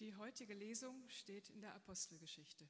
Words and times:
Die 0.00 0.14
heutige 0.14 0.54
Lesung 0.54 1.08
steht 1.08 1.50
in 1.50 1.60
der 1.60 1.74
Apostelgeschichte. 1.74 2.68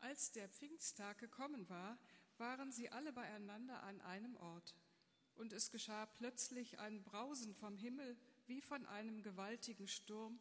Als 0.00 0.30
der 0.32 0.46
Pfingsttag 0.46 1.16
gekommen 1.16 1.66
war, 1.70 1.98
waren 2.36 2.70
sie 2.70 2.90
alle 2.90 3.14
beieinander 3.14 3.82
an 3.82 4.02
einem 4.02 4.36
Ort. 4.36 4.74
Und 5.36 5.54
es 5.54 5.70
geschah 5.70 6.04
plötzlich 6.04 6.78
ein 6.80 7.02
Brausen 7.02 7.54
vom 7.54 7.78
Himmel 7.78 8.18
wie 8.46 8.60
von 8.60 8.84
einem 8.84 9.22
gewaltigen 9.22 9.88
Sturm 9.88 10.38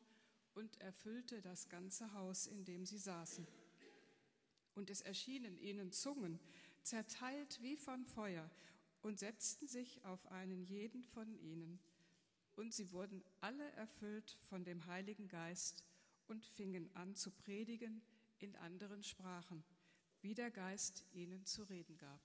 und 0.55 0.81
erfüllte 0.81 1.41
das 1.41 1.69
ganze 1.69 2.13
Haus, 2.13 2.45
in 2.45 2.65
dem 2.65 2.85
sie 2.85 2.97
saßen. 2.99 3.47
Und 4.75 4.89
es 4.89 4.99
erschienen 4.99 5.57
ihnen 5.57 5.93
Zungen, 5.93 6.37
zerteilt 6.81 7.61
wie 7.61 7.77
von 7.77 8.05
Feuer, 8.05 8.51
und 9.01 9.19
setzten 9.19 9.67
sich 9.67 10.03
auf 10.03 10.25
einen 10.27 10.63
jeden 10.63 11.03
von 11.03 11.33
ihnen. 11.35 11.79
Und 12.55 12.73
sie 12.73 12.91
wurden 12.91 13.23
alle 13.41 13.71
erfüllt 13.71 14.37
von 14.41 14.63
dem 14.63 14.85
Heiligen 14.85 15.27
Geist 15.27 15.83
und 16.27 16.45
fingen 16.45 16.89
an 16.95 17.15
zu 17.15 17.31
predigen 17.31 18.01
in 18.39 18.55
anderen 18.57 19.03
Sprachen, 19.03 19.63
wie 20.21 20.33
der 20.33 20.51
Geist 20.51 21.03
ihnen 21.11 21.45
zu 21.45 21.63
reden 21.63 21.97
gab. 21.97 22.21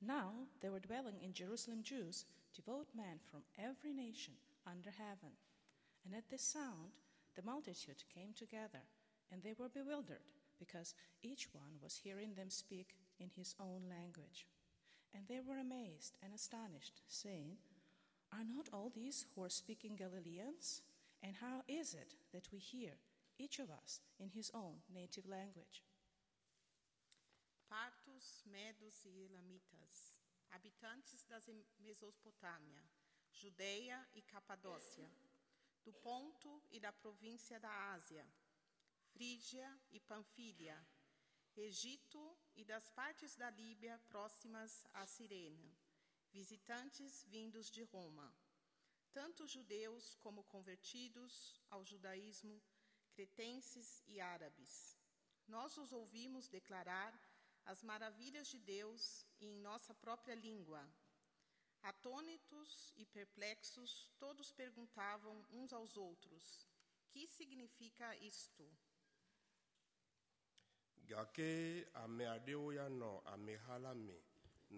Now 0.00 0.48
there 0.60 0.72
were 0.72 0.80
dwelling 0.80 1.20
in 1.20 1.32
Jerusalem 1.32 1.82
Jews, 1.82 2.26
devout 2.54 2.94
men 2.94 3.20
from 3.20 3.44
every 3.56 3.92
nation 3.92 4.36
under 4.64 4.90
heaven. 4.90 5.36
And 6.04 6.14
at 6.14 6.28
this 6.28 6.42
sound 6.42 6.92
the 7.36 7.42
multitude 7.42 8.04
came 8.08 8.34
together, 8.34 8.82
and 9.30 9.42
they 9.42 9.54
were 9.54 9.68
bewildered, 9.68 10.24
because 10.58 10.94
each 11.22 11.52
one 11.52 11.80
was 11.82 11.96
hearing 11.96 12.34
them 12.34 12.50
speak 12.50 12.96
in 13.18 13.30
his 13.30 13.54
own 13.58 13.88
language. 13.88 14.46
And 15.14 15.26
they 15.28 15.40
were 15.40 15.58
amazed 15.58 16.16
and 16.22 16.34
astonished, 16.34 17.02
saying, 17.08 17.56
Are 18.34 18.44
not 18.44 18.68
all 18.72 18.90
these 18.90 19.26
who 19.34 19.44
are 19.44 19.50
speaking 19.50 19.94
Galileans? 19.94 20.82
And 21.22 21.34
how 21.40 21.62
is 21.68 21.94
it 21.94 22.14
that 22.32 22.48
we 22.52 22.58
hear, 22.58 22.90
each 23.38 23.60
of 23.60 23.70
us, 23.70 24.00
in 24.18 24.28
his 24.28 24.50
own 24.52 24.82
native 24.92 25.26
language? 25.28 25.84
Partos, 27.70 28.42
Medos 28.50 29.04
e 29.06 29.26
Elamitas, 29.26 30.18
habitantes 30.50 31.24
da 31.28 31.38
Mesopotâmia, 31.78 32.82
Judeia 33.32 34.04
e 34.14 34.22
Capadócia, 34.22 35.08
do 35.84 35.92
Ponto 35.92 36.60
e 36.72 36.80
da 36.80 36.92
província 36.92 37.60
da 37.60 37.92
Ásia, 37.92 38.26
Frígia 39.12 39.70
e 39.92 40.00
Panfília, 40.00 40.76
Egito 41.56 42.36
e 42.56 42.64
das 42.64 42.90
partes 42.90 43.36
da 43.36 43.48
Líbia 43.50 44.00
próximas 44.08 44.84
a 44.92 45.06
Cirene, 45.06 45.72
visitantes 46.38 47.24
vindos 47.34 47.70
de 47.70 47.82
Roma, 47.84 48.28
tanto 49.12 49.46
judeus 49.46 50.16
como 50.16 50.42
convertidos 50.54 51.32
ao 51.70 51.84
judaísmo, 51.84 52.60
cretenses 53.12 54.02
e 54.12 54.20
árabes. 54.20 54.98
Nós 55.46 55.76
os 55.76 55.92
ouvimos 55.92 56.48
declarar 56.48 57.12
as 57.64 57.82
maravilhas 57.82 58.48
de 58.48 58.58
Deus 58.58 59.24
em 59.40 59.52
nossa 59.68 59.94
própria 59.94 60.34
língua. 60.34 60.82
Atônitos 61.82 62.92
e 62.96 63.06
perplexos, 63.06 64.10
todos 64.18 64.50
perguntavam 64.50 65.36
uns 65.52 65.72
aos 65.72 65.96
outros: 65.96 66.66
Que 67.10 67.28
significa 67.28 68.16
isto? 68.16 68.64
gake 71.06 71.86
ame 72.02 72.24
ya 72.24 72.88
nɔ 72.88 73.10
ameha 73.32 73.76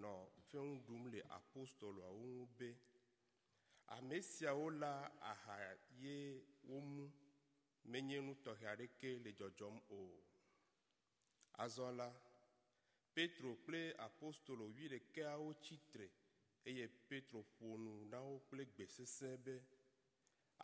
nɔ 0.01 0.13
feŋu 0.49 0.75
ɖum 0.87 1.03
le 1.13 1.19
apostoloawo 1.37 2.23
ŋu 2.35 2.45
be. 2.57 2.69
Ame 3.95 4.21
siawo 4.21 4.65
la 4.81 4.91
aha 5.29 5.55
ye 6.01 6.15
womu 6.69 7.03
menye 7.91 8.17
nu 8.25 8.33
tɔxɛ 8.43 8.65
aɖeke 8.73 9.09
le 9.23 9.31
dzɔdzɔm 9.37 9.75
o. 9.97 9.99
Azɔ 11.63 11.87
la 11.99 12.07
petro 13.15 13.49
kple 13.63 13.81
apostolo 14.07 14.65
wi 14.75 14.85
ɖekeawo 14.93 15.47
tsitre 15.63 16.07
eye 16.67 16.85
petro 17.09 17.39
ƒo 17.59 17.67
nu 17.83 17.91
na 18.11 18.17
wo 18.27 18.39
kple 18.47 18.63
gbe 18.73 18.85
sesẽ 18.95 19.37
be 19.45 19.55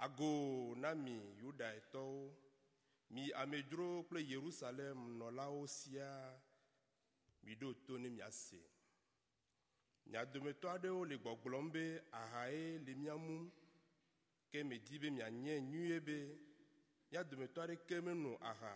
ago 0.05 0.29
na 0.81 0.89
mi 1.03 1.15
yudatɔwo 1.41 2.23
mi 3.13 3.23
amedzro 3.41 3.87
kple 4.07 4.19
yerusalem 4.31 4.97
nɔlawo 5.19 5.61
siaa. 5.67 6.39
Miɖo 7.43 7.73
to 7.85 7.97
ne 7.97 8.09
miase 8.09 8.59
mia 10.07 10.21
dometɔ 10.31 10.67
aɖewo 10.75 11.01
le 11.09 11.15
gbɔgblɔm 11.23 11.65
be 11.73 11.83
ahae 12.19 12.77
le 12.85 12.91
mia 13.01 13.15
mum 13.25 13.43
ke 14.51 14.59
medi 14.69 14.95
be 15.01 15.07
mianye 15.09 15.53
nyuie 15.71 15.97
be 16.07 16.15
mia 17.09 17.21
dometɔ 17.29 17.59
aɖeke 17.63 17.95
meno 18.05 18.31
aha. 18.41 18.73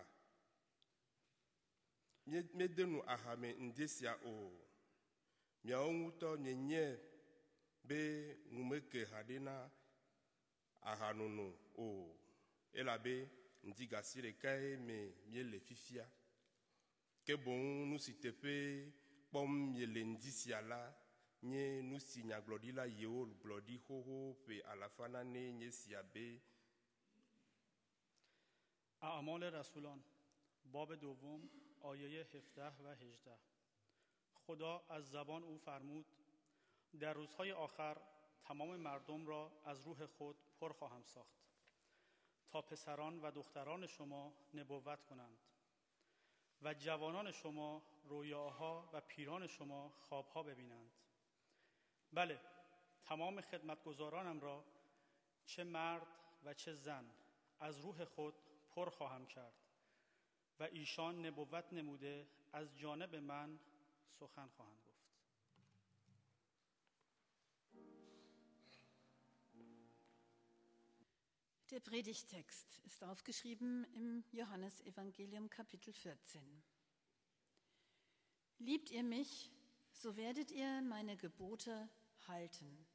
Miede 2.58 2.84
nu 2.92 3.00
aha 3.14 3.32
me 3.42 3.50
ŋde 3.66 3.86
sia 3.96 4.14
o. 4.26 4.34
Miawo 5.64 5.90
ŋutɔ 6.02 6.28
mienye 6.44 6.84
be 7.88 7.98
ŋu 8.54 8.62
meke 8.70 9.00
haɖe 9.12 9.36
na 9.48 9.56
ahanono 10.90 11.46
o 11.78 11.86
elabe 12.80 13.14
ŋdi 13.68 13.84
gasi 13.92 14.18
ɖekae 14.26 14.78
me 14.88 14.98
miele 15.30 15.58
fifia. 15.68 16.06
Ke 17.26 17.34
boŋ 17.44 17.62
nu 17.90 17.96
si 18.06 18.14
teƒe 18.22 18.54
kpɔm 19.30 19.50
miele 19.74 20.02
ŋdi 20.12 20.30
sia 20.40 20.60
la 20.62 20.80
nye 21.44 21.82
nu 21.82 22.00
si 22.00 22.24
nyagblɔɖila 22.24 22.86
yewo 23.00 23.26
gblɔ 23.42 23.56
ɖi 23.66 23.78
xoxo 23.86 24.18
ƒe 24.46 24.56
alafa 24.72 25.08
nane 25.08 25.52
nye 25.60 25.72
sia 25.72 26.04
be. 26.04 26.42
اعمال 29.02 29.44
رسولان 29.44 30.04
باب 30.72 30.96
دوم 30.96 31.50
آیه 31.82 32.24
17 32.24 32.84
و 32.84 32.96
18 32.96 33.38
خدا 34.34 34.84
از 34.90 35.12
زبان 35.12 35.44
او 35.44 35.58
فرمود 35.58 36.06
در 37.00 37.14
روزهای 37.14 37.52
آخر 37.52 37.98
تمام 38.44 38.76
مردم 38.76 39.28
را 39.28 39.52
از 39.66 39.82
روح 39.82 40.06
خود 40.06 40.36
پر 40.60 40.74
خواهم 40.74 41.04
ساخت 41.04 41.38
تا 42.50 42.62
پسران 42.62 43.20
و 43.20 43.32
دختران 43.32 43.88
شما 43.88 44.34
نبوت 44.54 45.04
کنند 45.04 45.38
و 46.62 46.74
جوانان 46.74 47.32
شما 47.32 47.82
رویاها 48.04 48.90
و 48.94 49.02
پیران 49.02 49.48
شما 49.48 49.90
خوابها 49.90 50.44
ببینند 50.44 50.92
بله 52.13 52.41
تمام 53.05 53.41
خدمتگزارانم 53.41 54.41
را 54.41 54.65
چه 55.45 55.65
مرد 55.65 56.07
و 56.45 56.55
چه 56.55 56.73
زن 56.73 57.11
از 57.61 57.79
روح 57.81 58.05
خود 58.05 58.35
پر 58.71 58.91
خواهم 58.91 59.27
کرد 59.27 59.55
و 60.59 60.63
ایشان 60.63 61.27
نبوت 61.27 61.73
نموده 61.73 62.29
از 62.53 62.79
جانب 62.79 63.17
من 63.17 63.59
سخن 64.07 64.49
خواهند 64.49 64.79
گفت 64.87 64.93
Der 71.71 71.81
Predigtext 71.81 72.83
ist 72.85 73.03
aufgeschrieben 73.03 73.87
im 73.95 74.25
Johannesevangelium 74.31 75.49
Kapitel 75.49 75.95
14. 75.95 76.63
Liebt 78.59 78.91
ihr 78.91 79.03
mich, 79.03 79.51
so 79.91 80.15
werdet 80.17 80.51
ihr 80.51 80.83
meine 80.83 81.17
Gebote 81.17 81.89
halten. 82.28 82.86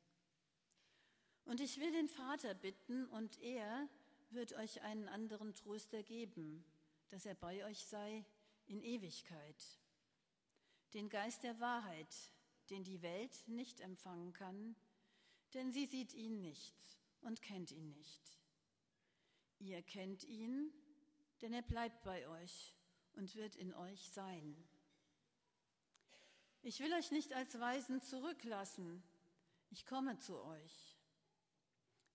Und 1.45 1.61
ich 1.61 1.79
will 1.79 1.91
den 1.93 2.09
Vater 2.09 2.55
bitten, 2.55 3.07
und 3.07 3.41
er 3.41 3.89
wird 4.31 4.53
euch 4.55 4.83
einen 4.83 5.09
anderen 5.09 5.55
Tröster 5.55 6.03
geben, 6.03 6.65
dass 7.09 7.27
er 7.27 7.35
bei 7.35 7.65
euch 7.65 7.85
sei 7.85 8.25
in 8.67 8.83
Ewigkeit. 8.83 9.79
Den 10.95 11.09
Geist 11.09 11.43
der 11.43 11.59
Wahrheit, 11.61 12.15
den 12.71 12.85
die 12.85 13.03
Welt 13.03 13.45
nicht 13.47 13.81
empfangen 13.81 14.33
kann, 14.33 14.77
denn 15.55 15.73
sie 15.73 15.87
sieht 15.87 16.15
ihn 16.15 16.41
nicht 16.41 16.75
und 17.21 17.43
kennt 17.43 17.73
ihn 17.73 17.91
nicht. 17.91 18.39
Ihr 19.59 19.83
kennt 19.83 20.25
ihn, 20.25 20.73
denn 21.41 21.53
er 21.53 21.63
bleibt 21.63 22.03
bei 22.03 22.27
euch 22.29 22.75
und 23.15 23.35
wird 23.35 23.57
in 23.57 23.75
euch 23.75 24.11
sein. 24.11 24.57
Ich 26.63 26.81
will 26.81 26.93
euch 26.95 27.11
nicht 27.11 27.33
als 27.33 27.59
Weisen 27.59 28.01
zurücklassen, 28.03 29.03
ich 29.73 29.87
komme 29.87 30.19
zu 30.19 30.39
euch. 30.39 30.99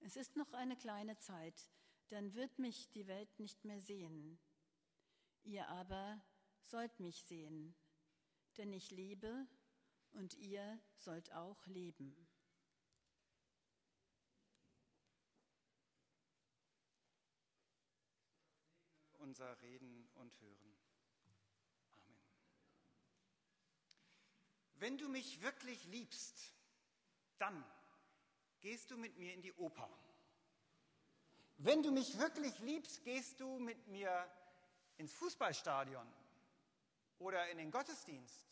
Es 0.01 0.15
ist 0.15 0.35
noch 0.35 0.53
eine 0.53 0.77
kleine 0.77 1.17
Zeit, 1.17 1.71
dann 2.09 2.35
wird 2.35 2.59
mich 2.59 2.89
die 2.91 3.07
Welt 3.07 3.39
nicht 3.39 3.65
mehr 3.65 3.81
sehen. 3.81 4.39
Ihr 5.43 5.67
aber 5.67 6.21
sollt 6.61 6.99
mich 6.99 7.23
sehen, 7.23 7.75
denn 8.57 8.71
ich 8.73 8.91
lebe 8.91 9.47
und 10.11 10.35
ihr 10.35 10.79
sollt 10.97 11.33
auch 11.33 11.65
leben. 11.65 12.27
unser 19.19 19.61
Reden 19.61 20.07
und 20.13 20.39
Hören. 20.39 20.77
Amen. 21.91 22.23
Wenn 24.75 24.97
du 24.97 25.09
mich 25.09 25.41
wirklich 25.41 25.83
liebst, 25.83 26.56
dann 27.39 27.63
gehst 28.61 28.91
du 28.91 28.97
mit 28.97 29.17
mir 29.17 29.33
in 29.33 29.41
die 29.41 29.53
Oper. 29.53 29.89
wenn 31.59 31.81
du 31.81 31.91
mich 31.91 32.19
wirklich 32.19 32.59
liebst, 32.59 33.03
gehst 33.03 33.39
du 33.39 33.57
mit 33.59 33.87
mir 33.87 34.29
ins 34.97 35.13
Fußballstadion 35.13 36.07
oder 37.19 37.49
in 37.49 37.57
den 37.57 37.71
Gottesdienst. 37.71 38.47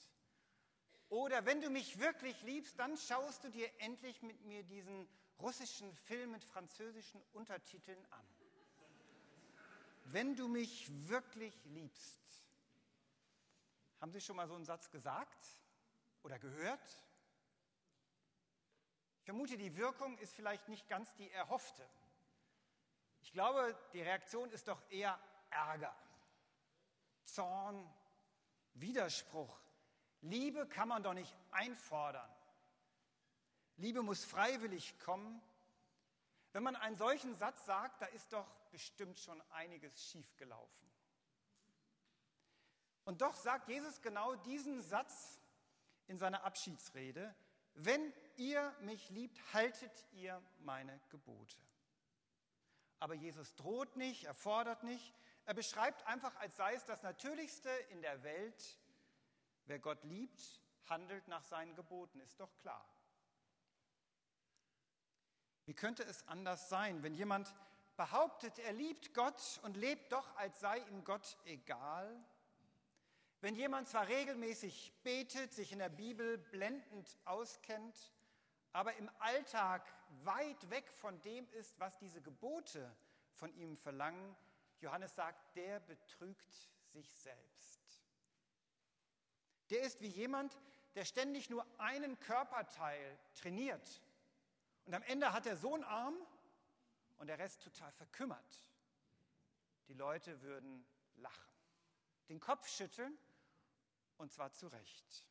Oder 1.09 1.45
wenn 1.45 1.61
du 1.61 1.69
mich 1.69 1.99
wirklich 1.99 2.41
liebst, 2.41 2.79
dann 2.79 2.97
schaust 2.97 3.43
du 3.43 3.49
dir 3.49 3.69
endlich 3.79 4.21
mit 4.23 4.43
mir 4.45 4.63
diesen 4.63 5.07
russischen 5.39 5.93
Film 5.93 6.31
mit 6.31 6.43
französischen 6.43 7.21
Untertiteln 7.33 8.03
an. 8.11 8.27
Wenn 10.05 10.35
du 10.35 10.47
mich 10.47 10.89
wirklich 11.09 11.53
liebst. 11.65 12.21
Haben 13.99 14.11
Sie 14.11 14.21
schon 14.21 14.35
mal 14.35 14.47
so 14.47 14.55
einen 14.55 14.65
Satz 14.65 14.89
gesagt 14.91 15.47
oder 16.23 16.39
gehört? 16.39 17.03
Ich 19.25 19.27
vermute, 19.27 19.57
die 19.57 19.75
Wirkung 19.75 20.15
ist 20.19 20.35
vielleicht 20.35 20.67
nicht 20.67 20.87
ganz 20.87 21.11
die 21.15 21.31
erhoffte. 21.31 21.83
Ich 23.23 23.33
glaube, 23.33 23.75
die 23.91 24.03
Reaktion 24.03 24.51
ist 24.51 24.67
doch 24.67 24.79
eher 24.91 25.19
Ärger, 25.49 25.95
Zorn, 27.23 27.91
Widerspruch. 28.75 29.59
Liebe 30.21 30.67
kann 30.67 30.89
man 30.89 31.01
doch 31.01 31.15
nicht 31.15 31.35
einfordern. 31.49 32.29
Liebe 33.77 34.03
muss 34.03 34.23
freiwillig 34.23 34.99
kommen. 34.99 35.41
Wenn 36.51 36.61
man 36.61 36.75
einen 36.75 36.95
solchen 36.95 37.33
Satz 37.33 37.65
sagt, 37.65 38.03
da 38.03 38.05
ist 38.05 38.31
doch 38.31 38.47
bestimmt 38.69 39.17
schon 39.17 39.41
einiges 39.49 40.05
schiefgelaufen. 40.05 40.91
Und 43.05 43.23
doch 43.23 43.33
sagt 43.33 43.69
Jesus 43.69 44.03
genau 44.03 44.35
diesen 44.35 44.83
Satz 44.83 45.39
in 46.05 46.19
seiner 46.19 46.43
Abschiedsrede, 46.43 47.33
wenn 47.73 48.13
ihr 48.37 48.73
mich 48.81 49.09
liebt, 49.09 49.53
haltet 49.53 50.05
ihr 50.13 50.41
meine 50.59 50.99
Gebote. 51.09 51.57
Aber 52.99 53.13
Jesus 53.13 53.55
droht 53.55 53.95
nicht, 53.95 54.23
er 54.23 54.33
fordert 54.33 54.83
nicht, 54.83 55.13
er 55.45 55.53
beschreibt 55.53 56.05
einfach, 56.07 56.35
als 56.37 56.55
sei 56.55 56.73
es 56.73 56.85
das 56.85 57.03
Natürlichste 57.03 57.69
in 57.89 58.01
der 58.01 58.23
Welt, 58.23 58.79
wer 59.65 59.79
Gott 59.79 60.03
liebt, 60.03 60.61
handelt 60.87 61.27
nach 61.27 61.43
seinen 61.43 61.75
Geboten, 61.75 62.19
ist 62.21 62.39
doch 62.39 62.55
klar. 62.57 62.87
Wie 65.65 65.73
könnte 65.73 66.03
es 66.03 66.27
anders 66.27 66.69
sein, 66.69 67.03
wenn 67.03 67.13
jemand 67.13 67.53
behauptet, 67.97 68.59
er 68.59 68.73
liebt 68.73 69.13
Gott 69.13 69.59
und 69.63 69.77
lebt 69.77 70.11
doch, 70.11 70.35
als 70.35 70.59
sei 70.59 70.79
ihm 70.89 71.03
Gott 71.03 71.37
egal? 71.45 72.23
Wenn 73.41 73.55
jemand 73.55 73.87
zwar 73.87 74.07
regelmäßig 74.07 74.93
betet, 75.03 75.53
sich 75.53 75.71
in 75.71 75.79
der 75.79 75.89
Bibel 75.89 76.37
blendend 76.37 77.17
auskennt, 77.25 78.11
aber 78.75 78.93
im 78.97 79.09
Alltag 79.19 79.87
weit 80.25 80.69
weg 80.69 80.91
von 80.91 81.21
dem 81.21 81.47
ist, 81.53 81.79
was 81.79 81.97
diese 81.97 82.21
Gebote 82.21 82.93
von 83.31 83.53
ihm 83.55 83.77
verlangen, 83.77 84.35
Johannes 84.81 85.15
sagt, 85.15 85.55
der 85.55 85.79
betrügt 85.79 86.69
sich 86.83 87.09
selbst. 87.09 88.03
Der 89.69 89.79
ist 89.83 90.01
wie 90.01 90.09
jemand, 90.09 90.57
der 90.93 91.05
ständig 91.05 91.49
nur 91.49 91.65
einen 91.79 92.19
Körperteil 92.19 93.17
trainiert 93.33 94.01
und 94.83 94.93
am 94.93 95.03
Ende 95.03 95.31
hat 95.31 95.45
er 95.45 95.55
so 95.55 95.73
einen 95.73 95.85
Arm 95.85 96.17
und 97.15 97.27
der 97.27 97.39
Rest 97.39 97.63
total 97.63 97.93
verkümmert. 97.93 98.67
Die 99.87 99.93
Leute 99.93 100.41
würden 100.41 100.85
lachen, 101.15 101.53
den 102.27 102.41
Kopf 102.41 102.67
schütteln 102.67 103.17
und 104.17 104.33
zwar 104.33 104.51
zu 104.51 104.67
Recht. 104.67 105.25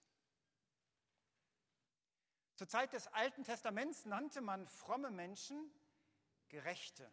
Zur 2.55 2.69
Zeit 2.69 2.93
des 2.93 3.09
Alten 3.09 3.43
Testaments 3.43 4.05
nannte 4.05 4.41
man 4.41 4.67
fromme 4.69 5.11
Menschen 5.11 5.71
Gerechte. 6.49 7.11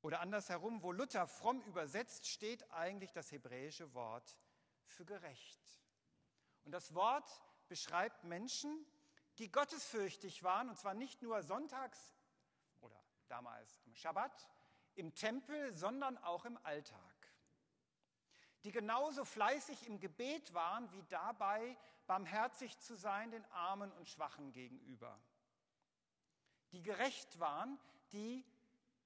Oder 0.00 0.20
andersherum, 0.20 0.82
wo 0.82 0.92
Luther 0.92 1.26
fromm 1.26 1.60
übersetzt, 1.62 2.26
steht 2.26 2.70
eigentlich 2.70 3.12
das 3.12 3.30
hebräische 3.30 3.92
Wort 3.92 4.38
für 4.84 5.04
gerecht. 5.04 5.60
Und 6.64 6.72
das 6.72 6.94
Wort 6.94 7.28
beschreibt 7.68 8.24
Menschen, 8.24 8.86
die 9.38 9.50
gottesfürchtig 9.50 10.42
waren, 10.42 10.70
und 10.70 10.78
zwar 10.78 10.94
nicht 10.94 11.20
nur 11.20 11.42
sonntags 11.42 12.16
oder 12.80 12.98
damals 13.28 13.82
am 13.84 13.94
Schabbat, 13.94 14.48
im 14.94 15.14
Tempel, 15.14 15.72
sondern 15.74 16.16
auch 16.18 16.44
im 16.44 16.56
Alltag. 16.64 17.07
Die 18.64 18.72
genauso 18.72 19.24
fleißig 19.24 19.86
im 19.86 20.00
Gebet 20.00 20.52
waren, 20.52 20.90
wie 20.92 21.02
dabei 21.08 21.76
barmherzig 22.06 22.78
zu 22.80 22.96
sein 22.96 23.30
den 23.30 23.44
Armen 23.52 23.92
und 23.92 24.08
Schwachen 24.08 24.52
gegenüber. 24.52 25.18
Die 26.72 26.82
gerecht 26.82 27.38
waren, 27.38 27.78
die 28.12 28.44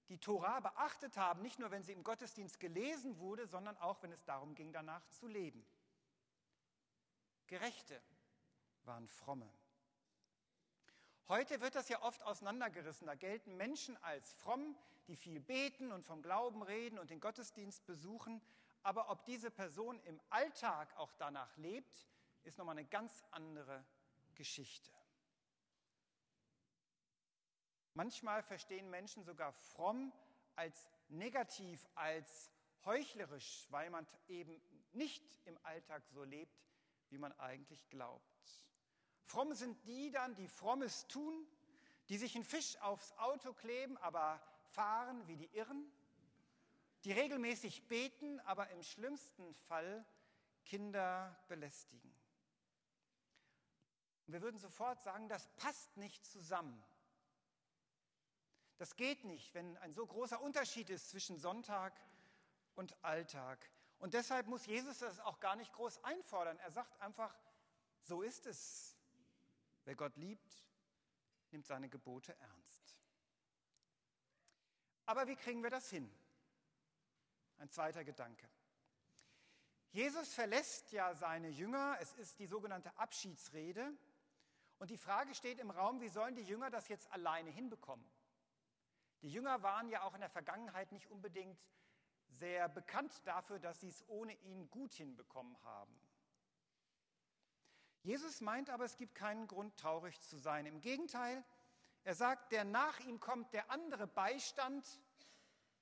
die 0.08 0.18
Tora 0.18 0.60
beachtet 0.60 1.16
haben, 1.16 1.42
nicht 1.42 1.58
nur 1.58 1.70
wenn 1.70 1.82
sie 1.82 1.92
im 1.92 2.04
Gottesdienst 2.04 2.60
gelesen 2.60 3.18
wurde, 3.18 3.46
sondern 3.46 3.78
auch 3.78 4.02
wenn 4.02 4.12
es 4.12 4.24
darum 4.24 4.54
ging, 4.54 4.72
danach 4.72 5.06
zu 5.08 5.26
leben. 5.26 5.64
Gerechte 7.46 8.00
waren 8.84 9.08
fromme. 9.08 9.50
Heute 11.28 11.60
wird 11.60 11.74
das 11.74 11.88
ja 11.88 12.02
oft 12.02 12.22
auseinandergerissen. 12.24 13.06
Da 13.06 13.14
gelten 13.14 13.56
Menschen 13.56 13.96
als 14.02 14.34
fromm, 14.34 14.76
die 15.06 15.16
viel 15.16 15.40
beten 15.40 15.92
und 15.92 16.04
vom 16.04 16.20
Glauben 16.20 16.62
reden 16.62 16.98
und 16.98 17.10
den 17.10 17.20
Gottesdienst 17.20 17.86
besuchen. 17.86 18.42
Aber 18.82 19.10
ob 19.10 19.24
diese 19.24 19.50
Person 19.50 20.00
im 20.00 20.20
Alltag 20.30 20.96
auch 20.96 21.12
danach 21.12 21.56
lebt, 21.56 22.08
ist 22.42 22.58
nochmal 22.58 22.76
eine 22.76 22.88
ganz 22.88 23.24
andere 23.30 23.84
Geschichte. 24.34 24.90
Manchmal 27.94 28.42
verstehen 28.42 28.90
Menschen 28.90 29.22
sogar 29.22 29.52
fromm 29.52 30.12
als 30.56 30.88
negativ, 31.08 31.86
als 31.94 32.50
heuchlerisch, 32.84 33.66
weil 33.70 33.90
man 33.90 34.06
eben 34.28 34.60
nicht 34.92 35.22
im 35.44 35.58
Alltag 35.62 36.02
so 36.08 36.24
lebt, 36.24 36.58
wie 37.10 37.18
man 37.18 37.32
eigentlich 37.38 37.88
glaubt. 37.90 38.62
Fromm 39.24 39.54
sind 39.54 39.86
die 39.86 40.10
dann, 40.10 40.34
die 40.34 40.48
Frommes 40.48 41.06
tun, 41.06 41.46
die 42.08 42.16
sich 42.16 42.34
einen 42.34 42.44
Fisch 42.44 42.76
aufs 42.80 43.12
Auto 43.18 43.52
kleben, 43.52 43.96
aber 43.98 44.42
fahren 44.70 45.26
wie 45.28 45.36
die 45.36 45.54
Irren, 45.54 45.90
die 47.04 47.12
regelmäßig 47.12 47.88
beten, 47.88 48.40
aber 48.40 48.70
im 48.70 48.82
schlimmsten 48.82 49.54
Fall 49.54 50.04
Kinder 50.64 51.36
belästigen. 51.48 52.14
Und 54.26 54.34
wir 54.34 54.42
würden 54.42 54.58
sofort 54.58 55.02
sagen, 55.02 55.28
das 55.28 55.48
passt 55.56 55.96
nicht 55.96 56.24
zusammen. 56.24 56.82
Das 58.78 58.96
geht 58.96 59.24
nicht, 59.24 59.52
wenn 59.54 59.76
ein 59.78 59.92
so 59.92 60.06
großer 60.06 60.40
Unterschied 60.40 60.90
ist 60.90 61.10
zwischen 61.10 61.38
Sonntag 61.38 61.92
und 62.74 62.96
Alltag. 63.04 63.70
Und 63.98 64.14
deshalb 64.14 64.46
muss 64.46 64.66
Jesus 64.66 64.98
das 64.98 65.20
auch 65.20 65.38
gar 65.40 65.56
nicht 65.56 65.72
groß 65.72 66.02
einfordern. 66.04 66.58
Er 66.58 66.70
sagt 66.70 67.00
einfach, 67.00 67.34
so 68.02 68.22
ist 68.22 68.46
es. 68.46 68.96
Wer 69.84 69.94
Gott 69.94 70.16
liebt, 70.16 70.64
nimmt 71.50 71.66
seine 71.66 71.88
Gebote 71.88 72.36
ernst. 72.38 72.98
Aber 75.06 75.26
wie 75.26 75.36
kriegen 75.36 75.62
wir 75.62 75.70
das 75.70 75.90
hin? 75.90 76.10
Ein 77.58 77.70
zweiter 77.70 78.04
Gedanke. 78.04 78.48
Jesus 79.92 80.32
verlässt 80.32 80.90
ja 80.92 81.14
seine 81.14 81.48
Jünger, 81.48 81.98
es 82.00 82.14
ist 82.14 82.38
die 82.38 82.46
sogenannte 82.46 82.96
Abschiedsrede. 82.96 83.92
Und 84.78 84.90
die 84.90 84.96
Frage 84.96 85.34
steht 85.34 85.58
im 85.58 85.70
Raum, 85.70 86.00
wie 86.00 86.08
sollen 86.08 86.34
die 86.34 86.42
Jünger 86.42 86.70
das 86.70 86.88
jetzt 86.88 87.10
alleine 87.12 87.50
hinbekommen? 87.50 88.04
Die 89.20 89.30
Jünger 89.30 89.62
waren 89.62 89.88
ja 89.88 90.02
auch 90.02 90.14
in 90.14 90.20
der 90.20 90.30
Vergangenheit 90.30 90.90
nicht 90.92 91.08
unbedingt 91.08 91.58
sehr 92.26 92.68
bekannt 92.68 93.12
dafür, 93.24 93.58
dass 93.58 93.80
sie 93.80 93.88
es 93.88 94.02
ohne 94.08 94.32
ihn 94.32 94.68
gut 94.70 94.94
hinbekommen 94.94 95.56
haben. 95.62 95.96
Jesus 98.02 98.40
meint 98.40 98.70
aber, 98.70 98.84
es 98.84 98.96
gibt 98.96 99.14
keinen 99.14 99.46
Grund, 99.46 99.76
traurig 99.76 100.20
zu 100.22 100.36
sein. 100.36 100.66
Im 100.66 100.80
Gegenteil, 100.80 101.44
er 102.02 102.14
sagt, 102.14 102.50
der 102.50 102.64
nach 102.64 102.98
ihm 103.00 103.20
kommt, 103.20 103.52
der 103.52 103.70
andere 103.70 104.08
Beistand, 104.08 105.00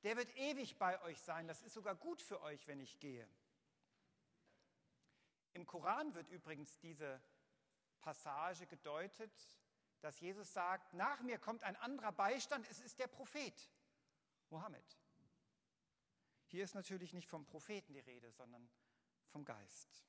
der 0.02 0.16
wird 0.16 0.34
ewig 0.36 0.78
bei 0.78 1.00
euch 1.02 1.20
sein. 1.20 1.46
Das 1.46 1.62
ist 1.62 1.74
sogar 1.74 1.94
gut 1.94 2.22
für 2.22 2.40
euch, 2.42 2.66
wenn 2.66 2.80
ich 2.80 2.98
gehe. 2.98 3.28
Im 5.52 5.66
Koran 5.66 6.14
wird 6.14 6.28
übrigens 6.28 6.78
diese 6.78 7.20
Passage 8.00 8.66
gedeutet, 8.66 9.32
dass 10.00 10.20
Jesus 10.20 10.52
sagt, 10.52 10.94
nach 10.94 11.20
mir 11.20 11.38
kommt 11.38 11.62
ein 11.64 11.76
anderer 11.76 12.12
Beistand, 12.12 12.66
es 12.70 12.80
ist 12.80 12.98
der 12.98 13.08
Prophet, 13.08 13.68
Mohammed. 14.48 14.98
Hier 16.46 16.64
ist 16.64 16.74
natürlich 16.74 17.12
nicht 17.12 17.28
vom 17.28 17.44
Propheten 17.44 17.92
die 17.92 18.00
Rede, 18.00 18.32
sondern 18.32 18.68
vom 19.28 19.44
Geist. 19.44 20.04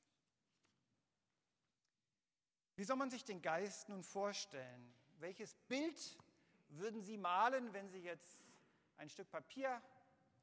Wie 2.75 2.83
soll 2.83 2.95
man 2.95 3.12
sich 3.12 3.24
den 3.25 3.41
Geist 3.41 3.89
nun 3.89 4.03
vorstellen? 4.03 4.93
Welches 5.19 5.53
Bild 5.67 6.17
würden 6.69 7.03
Sie 7.03 7.17
malen, 7.17 7.74
wenn 7.74 7.89
Sie 7.89 8.01
jetzt 8.01 8.39
ein 9.01 9.10
Stück 9.10 9.31
Papier 9.31 9.81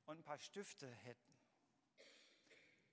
und 0.07 0.19
ein 0.19 0.23
paar 0.25 0.39
Stifte 0.39 0.91
hätten? 0.91 1.33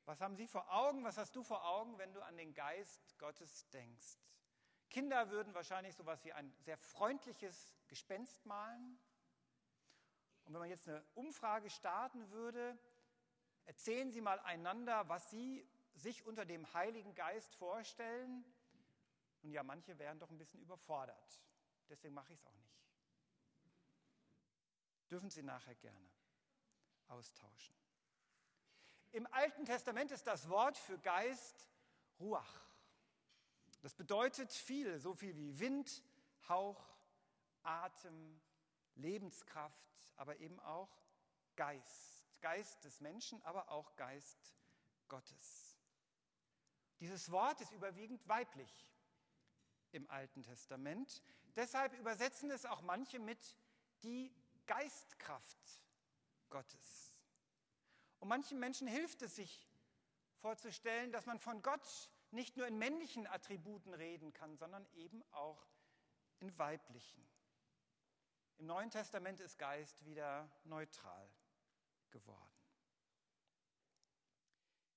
Was 0.05 0.21
haben 0.21 0.35
Sie 0.35 0.45
vor 0.45 0.71
Augen? 0.71 1.03
Was 1.03 1.17
hast 1.17 1.35
du 1.35 1.43
vor 1.43 1.65
Augen, 1.65 1.97
wenn 1.97 2.13
du 2.13 2.23
an 2.23 2.37
den 2.37 2.53
Geist 2.53 3.17
Gottes 3.17 3.67
denkst? 3.71 4.19
Kinder 4.91 5.31
würden 5.31 5.55
wahrscheinlich 5.55 5.95
so 5.95 6.03
etwas 6.03 6.23
wie 6.23 6.33
ein 6.33 6.53
sehr 6.59 6.77
freundliches 6.77 7.75
Gespenst 7.87 8.45
malen. 8.45 8.99
wenn 10.45 10.53
man 10.53 10.69
jetzt 10.69 10.87
eine 10.87 11.03
Umfrage 11.15 11.71
starten 11.71 12.29
würde, 12.29 12.77
erzählen 13.65 14.11
Sie 14.11 14.21
mal 14.21 14.39
einander, 14.41 15.09
was 15.09 15.31
Sie 15.31 15.67
sich 15.95 16.23
unter 16.27 16.45
dem 16.45 16.71
Heiligen 16.75 17.15
Geist 17.15 17.55
vorstellen. 17.55 18.45
Und 19.41 19.49
ja, 19.49 19.63
manche 19.63 19.97
wären 19.97 20.19
doch 20.19 20.29
ein 20.29 20.37
bisschen 20.37 20.61
überfordert. 20.61 21.41
Deswegen 21.89 22.13
mache 22.13 22.33
ich 22.33 22.39
es 22.39 22.45
auch 22.45 22.53
nicht. 22.53 22.84
Dürfen 25.09 25.29
Sie 25.29 25.43
nachher 25.43 25.75
gerne 25.75 26.11
austauschen. 27.07 27.75
Im 29.11 29.27
Alten 29.31 29.65
Testament 29.65 30.11
ist 30.11 30.27
das 30.27 30.49
Wort 30.49 30.77
für 30.77 30.97
Geist 30.99 31.69
Ruach. 32.19 32.65
Das 33.81 33.93
bedeutet 33.93 34.51
viel, 34.51 34.99
so 34.99 35.13
viel 35.13 35.35
wie 35.37 35.59
Wind, 35.59 36.03
Hauch, 36.49 36.83
Atem, 37.63 38.41
Lebenskraft, 38.95 40.09
aber 40.15 40.37
eben 40.37 40.59
auch 40.59 40.89
Geist. 41.55 42.41
Geist 42.41 42.83
des 42.83 42.99
Menschen, 42.99 43.41
aber 43.43 43.69
auch 43.69 43.95
Geist 43.95 44.53
Gottes. 45.07 45.77
Dieses 46.99 47.31
Wort 47.31 47.61
ist 47.61 47.71
überwiegend 47.71 48.27
weiblich 48.27 48.93
im 49.91 50.09
Alten 50.09 50.43
Testament. 50.43 51.21
Deshalb 51.55 51.93
übersetzen 51.93 52.51
es 52.51 52.65
auch 52.65 52.81
manche 52.81 53.19
mit 53.19 53.55
die 54.03 54.33
Geistkraft 54.65 55.83
Gottes. 56.49 57.15
Und 58.19 58.29
manchen 58.29 58.59
Menschen 58.59 58.87
hilft 58.87 59.21
es 59.21 59.35
sich 59.35 59.67
vorzustellen, 60.37 61.11
dass 61.11 61.25
man 61.25 61.39
von 61.39 61.61
Gott 61.61 62.09
nicht 62.31 62.57
nur 62.57 62.67
in 62.67 62.77
männlichen 62.77 63.27
Attributen 63.27 63.93
reden 63.93 64.33
kann, 64.33 64.57
sondern 64.57 64.85
eben 64.93 65.23
auch 65.31 65.65
in 66.39 66.57
weiblichen. 66.57 67.25
Im 68.57 68.67
Neuen 68.67 68.89
Testament 68.89 69.39
ist 69.39 69.57
Geist 69.57 70.05
wieder 70.05 70.49
neutral 70.63 71.29
geworden. 72.11 72.55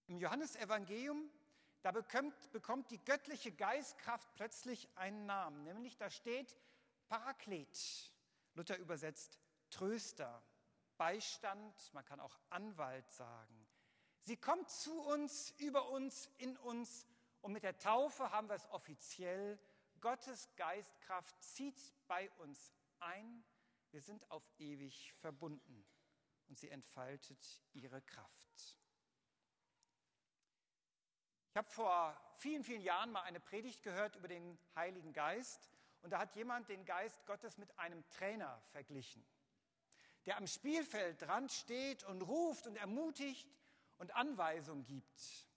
Im 0.06 0.18
Johannesevangelium, 0.18 1.30
da 1.82 1.92
bekommt, 1.92 2.50
bekommt 2.52 2.90
die 2.90 3.04
göttliche 3.04 3.52
Geistkraft 3.52 4.32
plötzlich 4.34 4.88
einen 4.96 5.26
Namen, 5.26 5.64
nämlich 5.64 5.96
da 5.96 6.08
steht 6.08 6.56
Paraklet. 7.08 8.12
Luther 8.54 8.78
übersetzt 8.78 9.38
Tröster, 9.70 10.42
Beistand, 10.96 11.92
man 11.94 12.04
kann 12.04 12.20
auch 12.20 12.38
Anwalt 12.50 13.10
sagen. 13.10 13.66
Sie 14.22 14.36
kommt 14.36 14.68
zu 14.70 15.00
uns, 15.00 15.50
über 15.58 15.88
uns, 15.90 16.26
in 16.38 16.56
uns 16.58 17.06
und 17.40 17.52
mit 17.52 17.62
der 17.62 17.78
Taufe 17.78 18.30
haben 18.30 18.48
wir 18.48 18.56
es 18.56 18.68
offiziell. 18.70 19.58
Gottes 20.00 20.48
Geistkraft 20.56 21.40
zieht 21.42 21.94
bei 22.06 22.30
uns 22.32 22.74
ein. 23.00 23.44
Wir 23.90 24.02
sind 24.02 24.30
auf 24.30 24.48
ewig 24.58 25.12
verbunden 25.14 25.86
und 26.48 26.58
sie 26.58 26.70
entfaltet 26.70 27.62
ihre 27.72 28.02
Kraft. 28.02 28.78
Ich 31.50 31.56
habe 31.56 31.70
vor 31.70 32.20
vielen, 32.36 32.62
vielen 32.62 32.82
Jahren 32.82 33.10
mal 33.10 33.22
eine 33.22 33.40
Predigt 33.40 33.82
gehört 33.82 34.16
über 34.16 34.28
den 34.28 34.58
Heiligen 34.74 35.12
Geist 35.12 35.70
und 36.02 36.10
da 36.10 36.18
hat 36.18 36.36
jemand 36.36 36.68
den 36.68 36.84
Geist 36.84 37.24
Gottes 37.26 37.56
mit 37.56 37.76
einem 37.78 38.06
Trainer 38.10 38.60
verglichen, 38.72 39.26
der 40.28 40.36
am 40.36 40.46
Spielfeld 40.46 41.22
dran 41.22 41.48
steht 41.48 42.04
und 42.04 42.20
ruft 42.20 42.66
und 42.66 42.76
ermutigt 42.76 43.48
und 43.96 44.14
Anweisungen 44.14 44.84
gibt. 44.84 45.48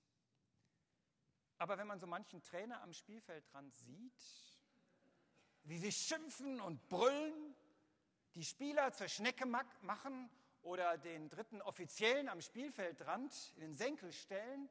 Aber 1.58 1.78
wenn 1.78 1.88
man 1.88 2.00
so 2.00 2.08
manchen 2.08 2.42
Trainer 2.42 2.82
am 2.82 2.94
Spielfeldrand 2.94 3.76
sieht, 3.76 4.24
wie 5.64 5.78
sie 5.78 5.92
schimpfen 5.92 6.62
und 6.62 6.88
brüllen, 6.88 7.54
die 8.34 8.46
Spieler 8.46 8.94
zur 8.94 9.10
Schnecke 9.10 9.46
machen 9.46 10.30
oder 10.62 10.98
den 10.98 11.28
dritten 11.28 11.62
Offiziellen 11.62 12.30
am 12.30 12.40
Spielfeldrand 12.40 13.34
in 13.56 13.62
den 13.64 13.76
Senkel 13.76 14.14
stellen, 14.14 14.70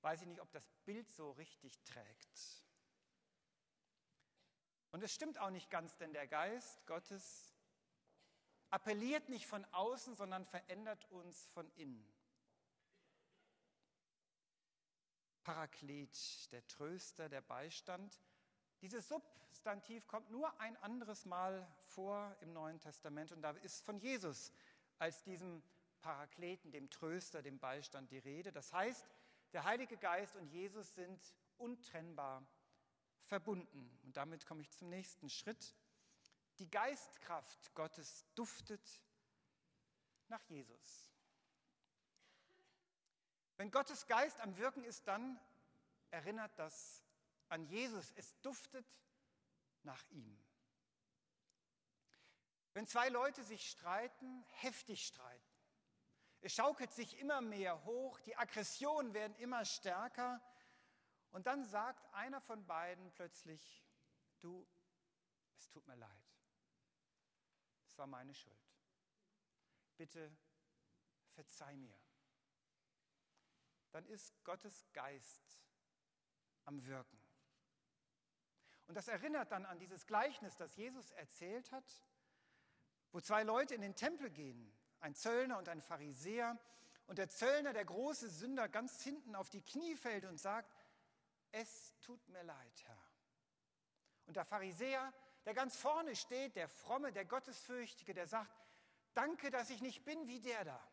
weiß 0.00 0.22
ich 0.22 0.26
nicht, 0.26 0.40
ob 0.40 0.50
das 0.50 0.68
Bild 0.84 1.08
so 1.12 1.30
richtig 1.30 1.78
trägt. 1.84 2.64
Und 4.90 5.00
es 5.04 5.14
stimmt 5.14 5.38
auch 5.38 5.50
nicht 5.50 5.70
ganz, 5.70 5.96
denn 5.96 6.12
der 6.12 6.26
Geist 6.26 6.84
Gottes 6.86 7.47
appelliert 8.70 9.28
nicht 9.28 9.46
von 9.46 9.64
außen, 9.72 10.14
sondern 10.14 10.44
verändert 10.44 11.04
uns 11.10 11.46
von 11.48 11.70
innen. 11.76 12.06
Paraklet, 15.42 16.52
der 16.52 16.66
Tröster, 16.66 17.28
der 17.28 17.40
Beistand. 17.40 18.20
Dieses 18.82 19.08
Substantiv 19.08 20.06
kommt 20.06 20.30
nur 20.30 20.60
ein 20.60 20.76
anderes 20.78 21.24
Mal 21.24 21.66
vor 21.84 22.36
im 22.40 22.52
Neuen 22.52 22.78
Testament 22.80 23.32
und 23.32 23.42
da 23.42 23.52
ist 23.52 23.82
von 23.84 23.98
Jesus 23.98 24.52
als 24.98 25.22
diesem 25.22 25.62
Parakleten, 26.00 26.70
dem 26.70 26.90
Tröster, 26.90 27.42
dem 27.42 27.58
Beistand 27.58 28.10
die 28.10 28.18
Rede. 28.18 28.52
Das 28.52 28.72
heißt, 28.72 29.06
der 29.52 29.64
Heilige 29.64 29.96
Geist 29.96 30.36
und 30.36 30.48
Jesus 30.48 30.94
sind 30.94 31.18
untrennbar 31.56 32.46
verbunden. 33.24 33.90
Und 34.04 34.16
damit 34.16 34.46
komme 34.46 34.60
ich 34.62 34.70
zum 34.70 34.88
nächsten 34.90 35.28
Schritt. 35.28 35.74
Die 36.58 36.70
Geistkraft 36.70 37.74
Gottes 37.74 38.24
duftet 38.34 39.02
nach 40.28 40.42
Jesus. 40.44 41.12
Wenn 43.56 43.70
Gottes 43.70 44.06
Geist 44.06 44.40
am 44.40 44.56
Wirken 44.56 44.84
ist, 44.84 45.06
dann 45.08 45.38
erinnert 46.10 46.56
das 46.58 47.04
an 47.48 47.64
Jesus. 47.64 48.12
Es 48.16 48.40
duftet 48.40 48.86
nach 49.82 50.02
ihm. 50.10 50.38
Wenn 52.72 52.86
zwei 52.86 53.08
Leute 53.08 53.42
sich 53.42 53.68
streiten, 53.68 54.44
heftig 54.60 55.04
streiten, 55.04 55.58
es 56.40 56.54
schaukelt 56.54 56.92
sich 56.92 57.18
immer 57.18 57.40
mehr 57.40 57.84
hoch, 57.84 58.20
die 58.20 58.36
Aggressionen 58.36 59.12
werden 59.12 59.34
immer 59.38 59.64
stärker 59.64 60.40
und 61.30 61.46
dann 61.46 61.64
sagt 61.64 62.06
einer 62.14 62.40
von 62.40 62.64
beiden 62.66 63.10
plötzlich, 63.12 63.84
du, 64.40 64.64
es 65.56 65.68
tut 65.70 65.84
mir 65.88 65.96
leid, 65.96 66.27
war 67.98 68.06
meine 68.06 68.34
Schuld. 68.34 68.56
Bitte 69.96 70.36
verzeih 71.30 71.76
mir. 71.76 71.98
Dann 73.90 74.06
ist 74.06 74.42
Gottes 74.44 74.86
Geist 74.92 75.62
am 76.64 76.84
Wirken. 76.86 77.18
Und 78.86 78.94
das 78.94 79.08
erinnert 79.08 79.52
dann 79.52 79.66
an 79.66 79.78
dieses 79.78 80.06
Gleichnis, 80.06 80.56
das 80.56 80.76
Jesus 80.76 81.10
erzählt 81.12 81.70
hat, 81.72 81.84
wo 83.12 83.20
zwei 83.20 83.42
Leute 83.42 83.74
in 83.74 83.80
den 83.80 83.94
Tempel 83.94 84.30
gehen, 84.30 84.72
ein 85.00 85.14
Zöllner 85.14 85.58
und 85.58 85.68
ein 85.68 85.82
Pharisäer, 85.82 86.58
und 87.06 87.16
der 87.16 87.30
Zöllner, 87.30 87.72
der 87.72 87.86
große 87.86 88.28
Sünder, 88.28 88.68
ganz 88.68 89.02
hinten 89.02 89.34
auf 89.34 89.48
die 89.48 89.62
Knie 89.62 89.96
fällt 89.96 90.26
und 90.26 90.38
sagt, 90.38 90.74
es 91.52 91.98
tut 92.00 92.28
mir 92.28 92.42
leid, 92.42 92.84
Herr. 92.84 93.02
Und 94.26 94.36
der 94.36 94.44
Pharisäer, 94.44 95.14
der 95.48 95.54
ganz 95.54 95.78
vorne 95.78 96.14
steht, 96.14 96.56
der 96.56 96.68
fromme, 96.68 97.10
der 97.10 97.24
Gottesfürchtige, 97.24 98.12
der 98.12 98.26
sagt, 98.26 98.54
danke, 99.14 99.50
dass 99.50 99.70
ich 99.70 99.80
nicht 99.80 100.04
bin 100.04 100.28
wie 100.28 100.40
der 100.40 100.62
da. 100.62 100.92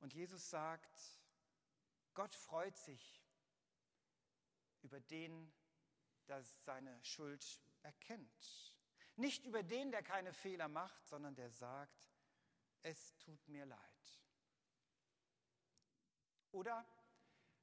Und 0.00 0.12
Jesus 0.12 0.50
sagt, 0.50 0.98
Gott 2.14 2.34
freut 2.34 2.76
sich 2.76 3.24
über 4.82 4.98
den, 4.98 5.52
der 6.26 6.42
seine 6.42 6.98
Schuld 7.04 7.62
erkennt. 7.82 8.74
Nicht 9.14 9.44
über 9.46 9.62
den, 9.62 9.92
der 9.92 10.02
keine 10.02 10.32
Fehler 10.32 10.66
macht, 10.66 11.06
sondern 11.06 11.36
der 11.36 11.52
sagt, 11.52 12.10
es 12.82 13.16
tut 13.18 13.46
mir 13.46 13.66
leid. 13.66 13.78
Oder 16.50 16.84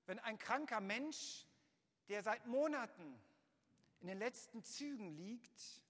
wenn 0.05 0.19
ein 0.19 0.37
kranker 0.37 0.79
Mensch, 0.79 1.45
der 2.07 2.23
seit 2.23 2.45
Monaten 2.45 3.21
in 3.99 4.07
den 4.07 4.17
letzten 4.17 4.63
Zügen 4.63 5.09
liegt, 5.09 5.81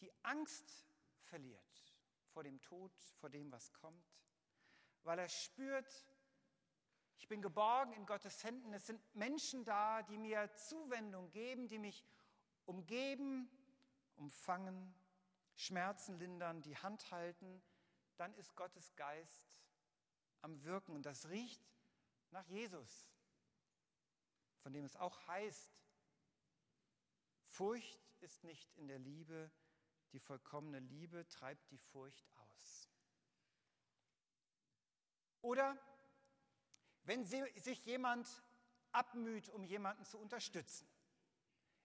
die 0.00 0.12
Angst 0.22 0.86
verliert 1.22 1.60
vor 2.32 2.42
dem 2.42 2.60
Tod, 2.60 2.92
vor 3.20 3.30
dem, 3.30 3.50
was 3.52 3.72
kommt, 3.72 4.18
weil 5.02 5.18
er 5.18 5.28
spürt, 5.28 6.06
ich 7.18 7.28
bin 7.28 7.42
geborgen 7.42 7.92
in 7.92 8.06
Gottes 8.06 8.42
Händen, 8.44 8.72
es 8.72 8.86
sind 8.86 9.02
Menschen 9.14 9.64
da, 9.64 10.02
die 10.02 10.16
mir 10.16 10.52
Zuwendung 10.54 11.30
geben, 11.30 11.68
die 11.68 11.78
mich 11.78 12.04
umgeben, 12.64 13.50
umfangen, 14.16 14.94
Schmerzen 15.54 16.18
lindern, 16.18 16.62
die 16.62 16.76
Hand 16.76 17.10
halten, 17.10 17.62
dann 18.16 18.32
ist 18.34 18.56
Gottes 18.56 18.94
Geist 18.96 19.54
am 20.40 20.62
Wirken. 20.64 20.94
Und 20.94 21.04
das 21.04 21.28
riecht 21.28 21.62
nach 22.30 22.46
Jesus, 22.46 23.10
von 24.60 24.72
dem 24.72 24.84
es 24.84 24.96
auch 24.96 25.26
heißt, 25.26 25.79
Furcht 27.50 28.00
ist 28.20 28.44
nicht 28.44 28.72
in 28.76 28.86
der 28.86 28.98
Liebe, 28.98 29.50
die 30.12 30.20
vollkommene 30.20 30.78
Liebe 30.78 31.26
treibt 31.28 31.70
die 31.70 31.78
Furcht 31.78 32.24
aus. 32.36 32.88
Oder 35.42 35.76
wenn 37.02 37.24
sich 37.24 37.84
jemand 37.84 38.28
abmüht, 38.92 39.48
um 39.50 39.64
jemanden 39.64 40.04
zu 40.04 40.18
unterstützen, 40.18 40.88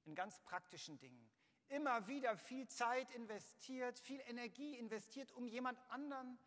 in 0.04 0.14
ganz 0.14 0.40
praktischen 0.44 1.00
Dingen, 1.00 1.32
immer 1.68 2.08
wieder 2.08 2.38
viel 2.38 2.68
Zeit 2.68 3.10
investiert, 3.12 3.98
viel 3.98 4.22
Energie 4.28 4.78
investiert, 4.78 5.32
um 5.32 5.48
jemand 5.48 5.80
anderen 5.90 6.38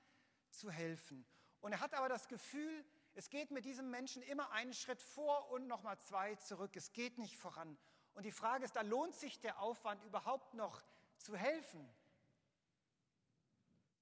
zu 0.51 0.71
helfen. 0.71 1.27
Und 1.61 1.73
er 1.73 1.81
hat 1.81 1.95
aber 1.95 2.09
das 2.09 2.29
Gefühl, 2.29 2.85
es 3.15 3.31
geht 3.31 3.51
mit 3.51 3.65
diesem 3.65 3.91
Menschen 3.91 4.23
immer 4.23 4.53
einen 4.53 4.73
Schritt 4.73 5.03
vor 5.03 5.51
und 5.51 5.67
nochmal 5.67 5.99
zwei 5.99 6.37
zurück. 6.37 6.77
Es 6.77 6.93
geht 6.93 7.19
nicht 7.19 7.37
voran. 7.37 7.77
Und 8.19 8.25
die 8.25 8.33
Frage 8.33 8.65
ist, 8.65 8.75
da 8.75 8.81
lohnt 8.81 9.15
sich 9.15 9.39
der 9.39 9.61
Aufwand 9.61 10.03
überhaupt 10.03 10.53
noch 10.55 10.83
zu 11.19 11.37
helfen? 11.37 11.89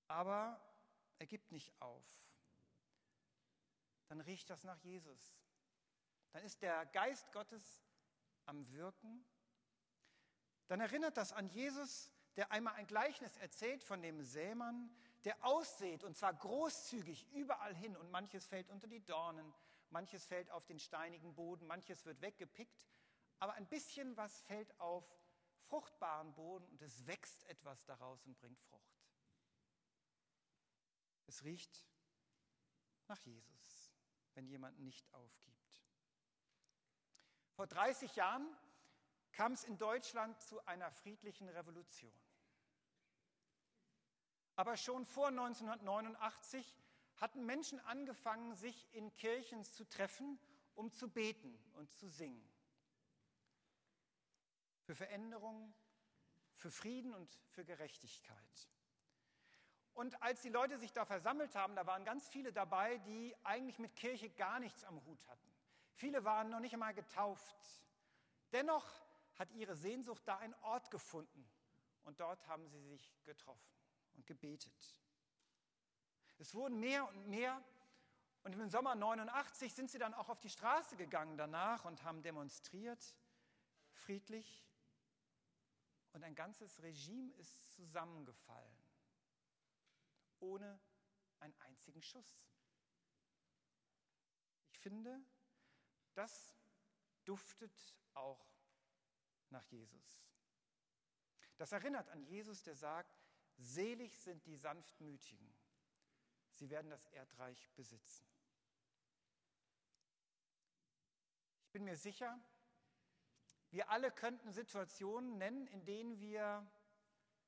Aber 0.08 0.58
er 1.18 1.26
gibt 1.26 1.52
nicht 1.52 1.70
auf. 1.82 2.02
Dann 4.08 4.22
riecht 4.22 4.48
das 4.48 4.64
nach 4.64 4.78
Jesus. 4.78 5.36
Dann 6.32 6.42
ist 6.44 6.62
der 6.62 6.86
Geist 6.86 7.30
Gottes 7.30 7.84
am 8.46 8.66
Wirken. 8.72 9.22
Dann 10.68 10.80
erinnert 10.80 11.18
das 11.18 11.34
an 11.34 11.50
Jesus, 11.50 12.10
der 12.36 12.50
einmal 12.52 12.72
ein 12.76 12.86
Gleichnis 12.86 13.36
erzählt 13.36 13.84
von 13.84 14.00
dem 14.00 14.22
Sämann, 14.22 14.88
der 15.26 15.44
aussät 15.44 16.04
und 16.04 16.16
zwar 16.16 16.32
großzügig 16.32 17.30
überall 17.32 17.74
hin 17.74 17.94
und 17.98 18.10
manches 18.10 18.46
fällt 18.46 18.70
unter 18.70 18.86
die 18.86 19.04
Dornen, 19.04 19.52
manches 19.90 20.24
fällt 20.24 20.50
auf 20.52 20.64
den 20.64 20.78
steinigen 20.78 21.34
Boden, 21.34 21.66
manches 21.66 22.06
wird 22.06 22.22
weggepickt, 22.22 22.86
aber 23.38 23.54
ein 23.54 23.66
bisschen 23.66 24.16
was 24.16 24.40
fällt 24.42 24.78
auf 24.80 25.04
fruchtbaren 25.68 26.34
Boden 26.34 26.66
und 26.68 26.82
es 26.82 27.06
wächst 27.06 27.44
etwas 27.44 27.84
daraus 27.84 28.24
und 28.24 28.38
bringt 28.38 28.60
Frucht. 28.60 28.96
Es 31.26 31.42
riecht 31.42 31.86
nach 33.08 33.18
Jesus, 33.20 33.92
wenn 34.34 34.46
jemand 34.46 34.78
nicht 34.78 35.12
aufgibt. 35.12 35.82
Vor 37.52 37.66
30 37.66 38.14
Jahren 38.16 38.46
kam 39.32 39.52
es 39.52 39.64
in 39.64 39.76
Deutschland 39.76 40.40
zu 40.40 40.64
einer 40.66 40.90
friedlichen 40.90 41.48
Revolution. 41.48 42.12
Aber 44.54 44.76
schon 44.76 45.04
vor 45.04 45.28
1989 45.28 46.76
hatten 47.16 47.44
Menschen 47.44 47.80
angefangen, 47.80 48.54
sich 48.54 48.92
in 48.94 49.12
Kirchen 49.12 49.64
zu 49.64 49.86
treffen, 49.86 50.38
um 50.74 50.92
zu 50.92 51.08
beten 51.08 51.58
und 51.74 51.92
zu 51.94 52.08
singen. 52.08 52.55
Für 54.86 54.94
Veränderung, 54.94 55.74
für 56.54 56.70
Frieden 56.70 57.12
und 57.12 57.28
für 57.50 57.64
Gerechtigkeit. 57.64 58.70
Und 59.94 60.22
als 60.22 60.42
die 60.42 60.48
Leute 60.48 60.78
sich 60.78 60.92
da 60.92 61.04
versammelt 61.04 61.54
haben, 61.56 61.74
da 61.74 61.86
waren 61.86 62.04
ganz 62.04 62.28
viele 62.28 62.52
dabei, 62.52 62.98
die 62.98 63.34
eigentlich 63.42 63.78
mit 63.78 63.96
Kirche 63.96 64.30
gar 64.30 64.60
nichts 64.60 64.84
am 64.84 65.04
Hut 65.04 65.26
hatten. 65.26 65.52
Viele 65.94 66.24
waren 66.24 66.50
noch 66.50 66.60
nicht 66.60 66.74
einmal 66.74 66.94
getauft. 66.94 67.56
Dennoch 68.52 68.86
hat 69.34 69.50
ihre 69.52 69.74
Sehnsucht 69.74 70.22
da 70.26 70.36
einen 70.36 70.54
Ort 70.62 70.90
gefunden 70.90 71.50
und 72.04 72.20
dort 72.20 72.46
haben 72.46 72.68
sie 72.68 72.80
sich 72.82 73.12
getroffen 73.24 73.72
und 74.14 74.26
gebetet. 74.26 75.00
Es 76.38 76.54
wurden 76.54 76.78
mehr 76.78 77.08
und 77.08 77.26
mehr 77.28 77.62
und 78.44 78.54
im 78.54 78.68
Sommer 78.68 78.94
89 78.94 79.74
sind 79.74 79.90
sie 79.90 79.98
dann 79.98 80.14
auch 80.14 80.28
auf 80.28 80.38
die 80.38 80.50
Straße 80.50 80.96
gegangen 80.96 81.36
danach 81.36 81.84
und 81.84 82.04
haben 82.04 82.22
demonstriert, 82.22 83.16
friedlich. 83.90 84.65
Und 86.16 86.24
ein 86.24 86.34
ganzes 86.34 86.80
Regime 86.80 87.30
ist 87.34 87.74
zusammengefallen 87.74 88.78
ohne 90.40 90.80
einen 91.40 91.54
einzigen 91.60 92.00
Schuss. 92.00 92.42
Ich 94.70 94.78
finde, 94.78 95.22
das 96.14 96.56
duftet 97.26 97.94
auch 98.14 98.42
nach 99.50 99.66
Jesus. 99.66 100.24
Das 101.58 101.72
erinnert 101.72 102.08
an 102.08 102.22
Jesus, 102.22 102.62
der 102.62 102.76
sagt, 102.76 103.20
selig 103.58 104.18
sind 104.18 104.46
die 104.46 104.56
Sanftmütigen, 104.56 105.54
sie 106.48 106.70
werden 106.70 106.88
das 106.90 107.04
Erdreich 107.08 107.68
besitzen. 107.74 108.26
Ich 111.66 111.72
bin 111.72 111.84
mir 111.84 111.98
sicher, 111.98 112.40
wir 113.76 113.90
alle 113.90 114.10
könnten 114.10 114.52
Situationen 114.52 115.36
nennen, 115.36 115.66
in 115.66 115.84
denen 115.84 116.18
wir 116.18 116.66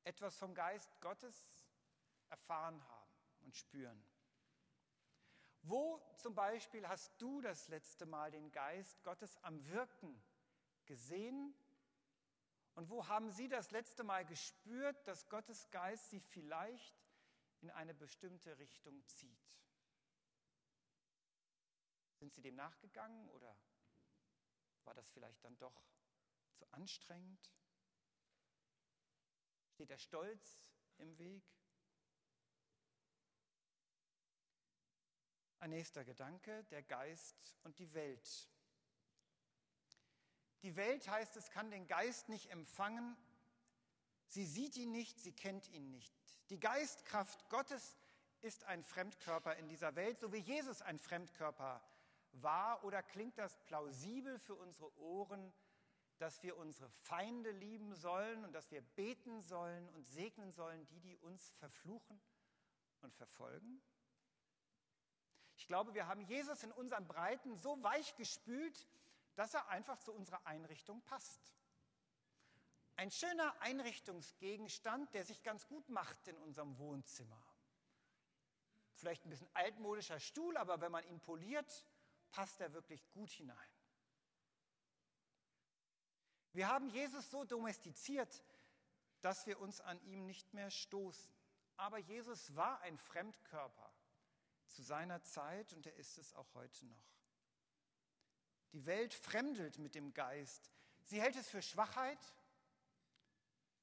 etwas 0.04 0.36
vom 0.36 0.54
Geist 0.54 1.00
Gottes 1.00 1.56
erfahren 2.28 2.86
haben 2.86 3.10
und 3.40 3.56
spüren. 3.56 4.04
Wo 5.62 6.02
zum 6.18 6.34
Beispiel 6.34 6.86
hast 6.86 7.10
du 7.16 7.40
das 7.40 7.68
letzte 7.68 8.04
Mal 8.04 8.30
den 8.30 8.52
Geist 8.52 9.02
Gottes 9.04 9.42
am 9.42 9.66
Wirken 9.68 10.22
gesehen? 10.84 11.54
Und 12.74 12.90
wo 12.90 13.08
haben 13.08 13.30
Sie 13.30 13.48
das 13.48 13.70
letzte 13.70 14.04
Mal 14.04 14.26
gespürt, 14.26 15.08
dass 15.08 15.30
Gottes 15.30 15.70
Geist 15.70 16.10
Sie 16.10 16.20
vielleicht 16.20 16.94
in 17.62 17.70
eine 17.70 17.94
bestimmte 17.94 18.58
Richtung 18.58 19.02
zieht? 19.06 19.50
Sind 22.16 22.34
Sie 22.34 22.42
dem 22.42 22.56
nachgegangen 22.56 23.30
oder 23.30 23.56
war 24.84 24.92
das 24.92 25.08
vielleicht 25.08 25.42
dann 25.42 25.56
doch 25.56 25.97
zu 26.58 26.70
anstrengend? 26.72 27.52
Steht 29.70 29.90
der 29.90 29.98
Stolz 29.98 30.60
im 30.98 31.16
Weg? 31.18 31.44
Ein 35.60 35.70
nächster 35.70 36.04
Gedanke, 36.04 36.64
der 36.64 36.82
Geist 36.82 37.56
und 37.62 37.78
die 37.78 37.92
Welt. 37.94 38.48
Die 40.62 40.74
Welt 40.76 41.08
heißt, 41.08 41.36
es 41.36 41.50
kann 41.50 41.70
den 41.70 41.86
Geist 41.86 42.28
nicht 42.28 42.50
empfangen, 42.50 43.16
sie 44.26 44.44
sieht 44.44 44.76
ihn 44.76 44.90
nicht, 44.90 45.20
sie 45.20 45.32
kennt 45.32 45.68
ihn 45.68 45.90
nicht. 45.90 46.14
Die 46.50 46.58
Geistkraft 46.58 47.48
Gottes 47.48 47.96
ist 48.40 48.64
ein 48.64 48.82
Fremdkörper 48.82 49.56
in 49.56 49.68
dieser 49.68 49.94
Welt, 49.96 50.18
so 50.18 50.32
wie 50.32 50.38
Jesus 50.38 50.82
ein 50.82 50.98
Fremdkörper 50.98 51.82
war. 52.32 52.84
Oder 52.84 53.02
klingt 53.02 53.38
das 53.38 53.56
plausibel 53.64 54.38
für 54.38 54.54
unsere 54.54 54.96
Ohren, 54.98 55.52
dass 56.18 56.42
wir 56.42 56.56
unsere 56.56 56.88
Feinde 56.90 57.50
lieben 57.50 57.94
sollen 57.94 58.44
und 58.44 58.52
dass 58.52 58.70
wir 58.70 58.82
beten 58.82 59.40
sollen 59.40 59.88
und 59.90 60.06
segnen 60.06 60.52
sollen, 60.52 60.86
die, 60.86 61.00
die 61.00 61.16
uns 61.16 61.50
verfluchen 61.58 62.20
und 63.00 63.14
verfolgen? 63.14 63.80
Ich 65.56 65.66
glaube, 65.66 65.94
wir 65.94 66.06
haben 66.06 66.22
Jesus 66.22 66.62
in 66.62 66.72
unseren 66.72 67.06
Breiten 67.06 67.56
so 67.56 67.82
weich 67.82 68.14
gespült, 68.16 68.88
dass 69.34 69.54
er 69.54 69.68
einfach 69.68 69.98
zu 69.98 70.12
unserer 70.12 70.46
Einrichtung 70.46 71.02
passt. 71.02 71.54
Ein 72.96 73.10
schöner 73.10 73.54
Einrichtungsgegenstand, 73.60 75.14
der 75.14 75.24
sich 75.24 75.42
ganz 75.42 75.66
gut 75.68 75.88
macht 75.88 76.26
in 76.26 76.36
unserem 76.38 76.78
Wohnzimmer. 76.78 77.40
Vielleicht 78.94 79.24
ein 79.24 79.30
bisschen 79.30 79.48
altmodischer 79.54 80.18
Stuhl, 80.18 80.56
aber 80.56 80.80
wenn 80.80 80.90
man 80.90 81.04
ihn 81.04 81.20
poliert, 81.20 81.86
passt 82.30 82.60
er 82.60 82.72
wirklich 82.72 83.08
gut 83.12 83.30
hinein. 83.30 83.77
Wir 86.58 86.66
haben 86.66 86.88
Jesus 86.88 87.30
so 87.30 87.44
domestiziert, 87.44 88.42
dass 89.20 89.46
wir 89.46 89.60
uns 89.60 89.80
an 89.80 90.00
ihm 90.00 90.26
nicht 90.26 90.54
mehr 90.54 90.72
stoßen. 90.72 91.32
Aber 91.76 91.98
Jesus 91.98 92.56
war 92.56 92.80
ein 92.80 92.98
Fremdkörper 92.98 93.94
zu 94.66 94.82
seiner 94.82 95.22
Zeit 95.22 95.72
und 95.72 95.86
er 95.86 95.94
ist 95.94 96.18
es 96.18 96.34
auch 96.34 96.52
heute 96.54 96.84
noch. 96.86 97.06
Die 98.72 98.86
Welt 98.86 99.14
fremdelt 99.14 99.78
mit 99.78 99.94
dem 99.94 100.12
Geist. 100.14 100.72
Sie 101.04 101.22
hält 101.22 101.36
es 101.36 101.48
für 101.48 101.62
Schwachheit, 101.62 102.18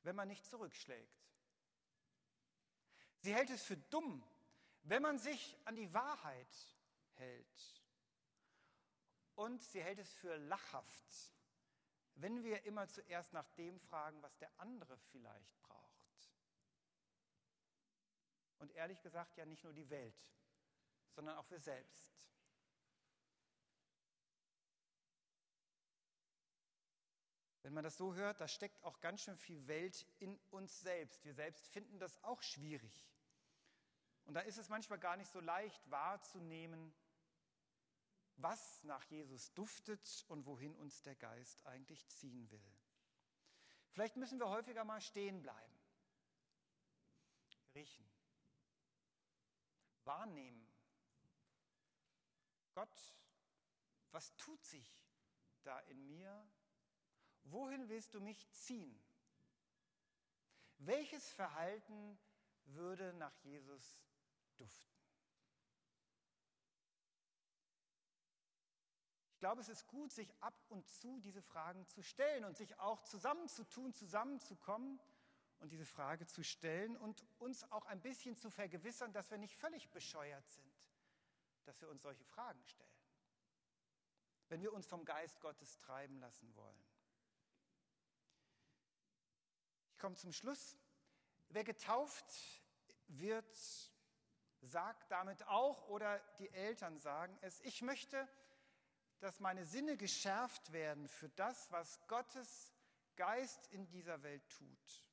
wenn 0.04 0.18
man 0.18 0.28
nicht 0.28 0.46
zurückschlägt. 0.46 1.30
Sie 3.20 3.34
hält 3.34 3.52
es 3.52 3.64
für 3.64 3.78
dumm, 3.78 4.22
wenn 4.84 5.02
man 5.02 5.18
sich 5.18 5.58
an 5.64 5.78
die 5.78 5.94
Wahrheit 5.94 6.76
hält. 7.14 7.82
Und 9.36 9.64
sie 9.64 9.82
hält 9.82 10.00
es 10.00 10.12
für 10.12 10.36
lachhaft, 10.36 11.35
wenn 12.16 12.44
wir 12.44 12.64
immer 12.66 12.88
zuerst 12.88 13.34
nach 13.34 13.48
dem 13.52 13.80
fragen, 13.80 14.22
was 14.22 14.38
der 14.38 14.50
andere 14.58 14.98
vielleicht 15.12 15.62
braucht. 15.62 15.86
Und 18.58 18.72
ehrlich 18.72 19.02
gesagt 19.02 19.38
ja 19.38 19.46
nicht 19.46 19.64
nur 19.64 19.74
die 19.74 19.90
Welt, 19.90 20.16
sondern 21.12 21.38
auch 21.38 21.50
wir 21.50 21.60
selbst. 21.60 22.16
Wenn 27.62 27.74
man 27.74 27.84
das 27.84 27.98
so 27.98 28.14
hört, 28.14 28.40
da 28.40 28.48
steckt 28.48 28.84
auch 28.84 29.00
ganz 29.02 29.22
schön 29.22 29.38
viel 29.38 29.68
Welt 29.68 30.06
in 30.20 30.38
uns 30.52 30.82
selbst. 30.82 31.26
Wir 31.26 31.34
selbst 31.34 31.68
finden 31.68 31.98
das 32.00 32.24
auch 32.24 32.42
schwierig. 32.44 33.08
Und 34.26 34.36
da 34.36 34.42
ist 34.42 34.58
es 34.58 34.70
manchmal 34.70 35.00
gar 35.00 35.18
nicht 35.18 35.32
so 35.32 35.40
leicht 35.40 35.90
wahrzunehmen, 35.90 36.94
was 38.38 38.84
nach 38.84 39.04
Jesus 39.06 39.54
duftet 39.54 40.26
und 40.28 40.46
wohin 40.46 40.76
uns 40.76 41.02
der 41.04 41.16
Geist 41.16 41.66
eigentlich 41.66 42.08
ziehen 42.08 42.50
will. 42.52 42.76
Vielleicht 43.92 44.18
müssen 44.18 44.40
wir 44.40 44.50
häufiger 44.50 44.84
mal 44.84 45.00
stehen 45.02 45.42
bleiben, 45.42 45.80
riechen, 47.74 48.06
wahrnehmen, 50.04 50.68
Gott, 52.76 53.16
was 54.12 54.36
tut 54.36 54.62
sich 54.66 55.02
da 55.64 55.80
in 55.80 56.06
mir? 56.08 56.48
Wohin 57.46 57.88
willst 57.88 58.14
du 58.14 58.20
mich 58.20 58.50
ziehen? 58.52 59.02
Welches 60.80 61.30
Verhalten 61.32 62.20
würde 62.66 63.14
nach 63.14 63.36
Jesus 63.44 64.04
duften? 64.58 64.95
Ich 69.36 69.40
glaube, 69.40 69.60
es 69.60 69.68
ist 69.68 69.86
gut, 69.88 70.14
sich 70.14 70.34
ab 70.40 70.58
und 70.70 70.88
zu 70.88 71.20
diese 71.20 71.42
Fragen 71.42 71.86
zu 71.88 72.02
stellen 72.02 72.46
und 72.46 72.56
sich 72.56 72.80
auch 72.80 73.02
zusammenzutun, 73.02 73.92
zusammenzukommen 73.94 74.98
und 75.60 75.74
diese 75.74 75.86
Frage 75.86 76.26
zu 76.26 76.42
stellen 76.42 76.96
und 76.96 77.22
uns 77.38 77.70
auch 77.70 77.86
ein 77.88 78.02
bisschen 78.02 78.38
zu 78.38 78.50
vergewissern, 78.50 79.12
dass 79.12 79.30
wir 79.32 79.38
nicht 79.38 79.58
völlig 79.58 79.92
bescheuert 79.92 80.50
sind, 80.50 80.74
dass 81.66 81.82
wir 81.82 81.90
uns 81.90 82.02
solche 82.02 82.24
Fragen 82.24 82.64
stellen, 82.64 82.90
wenn 84.48 84.62
wir 84.62 84.72
uns 84.72 84.88
vom 84.88 85.04
Geist 85.04 85.42
Gottes 85.42 85.78
treiben 85.80 86.18
lassen 86.20 86.56
wollen. 86.56 86.86
Ich 89.92 90.00
komme 90.00 90.16
zum 90.16 90.32
Schluss. 90.32 90.78
Wer 91.50 91.66
getauft 91.66 92.64
wird, 93.08 93.54
sagt 94.62 95.12
damit 95.12 95.46
auch, 95.48 95.90
oder 95.90 96.20
die 96.40 96.50
Eltern 96.52 96.98
sagen 97.00 97.38
es, 97.42 97.60
ich 97.60 97.82
möchte, 97.82 98.30
dass 99.20 99.40
meine 99.40 99.66
Sinne 99.66 99.98
geschärft 99.98 100.72
werden 100.72 101.08
für 101.08 101.30
das, 101.30 101.72
was 101.72 102.00
Gottes 102.08 102.74
Geist 103.16 103.68
in 103.68 103.88
dieser 103.88 104.22
Welt 104.24 104.48
tut. 104.50 105.06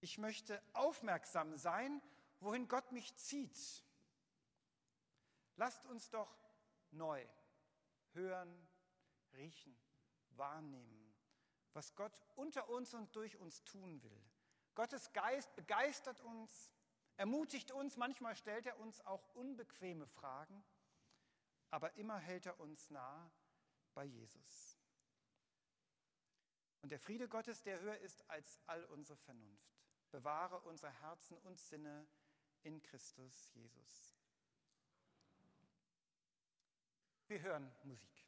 Ich 0.00 0.18
möchte 0.18 0.62
aufmerksam 0.74 1.56
sein, 1.56 2.02
wohin 2.40 2.68
Gott 2.68 2.92
mich 2.92 3.16
zieht. 3.16 3.84
Lasst 5.56 5.86
uns 5.86 6.10
doch 6.10 6.36
neu 6.90 7.26
hören, 8.12 8.68
riechen, 9.32 9.76
wahrnehmen, 10.30 11.14
was 11.72 11.94
Gott 11.94 12.12
unter 12.36 12.68
uns 12.68 12.94
und 12.94 13.14
durch 13.16 13.36
uns 13.38 13.64
tun 13.64 14.02
will. 14.02 14.24
Gottes 14.74 15.12
Geist 15.12 15.54
begeistert 15.56 16.20
uns, 16.20 16.72
ermutigt 17.16 17.72
uns, 17.72 17.96
manchmal 17.96 18.36
stellt 18.36 18.66
er 18.66 18.78
uns 18.78 19.00
auch 19.06 19.26
unbequeme 19.34 20.06
Fragen, 20.06 20.64
aber 21.74 21.92
immer 21.96 22.18
hält 22.18 22.46
er 22.46 22.60
uns 22.60 22.88
nah 22.90 23.28
bei 23.94 24.04
Jesus. 24.04 24.78
Und 26.82 26.92
der 26.92 27.00
Friede 27.00 27.28
Gottes, 27.28 27.64
der 27.64 27.80
höher 27.80 27.98
ist 27.98 28.30
als 28.30 28.60
all 28.66 28.84
unsere 28.84 29.16
Vernunft 29.16 29.74
bewahre 30.12 30.60
unsere 30.60 30.92
Herzen 31.00 31.36
und 31.38 31.58
Sinne 31.58 32.06
in 32.62 32.80
Christus 32.80 33.52
Jesus. 33.54 34.16
Wir 37.26 37.42
hören 37.42 37.74
Musik. 37.82 38.23